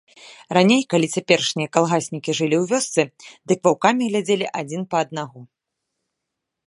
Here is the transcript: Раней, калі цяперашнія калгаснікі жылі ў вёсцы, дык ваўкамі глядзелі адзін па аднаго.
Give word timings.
Раней, 0.57 0.79
калі 0.93 1.07
цяперашнія 1.17 1.69
калгаснікі 1.77 2.31
жылі 2.39 2.57
ў 2.61 2.65
вёсцы, 2.71 3.01
дык 3.51 3.57
ваўкамі 3.69 4.09
глядзелі 4.11 4.45
адзін 4.63 4.81
па 4.95 5.07
аднаго. 5.07 5.39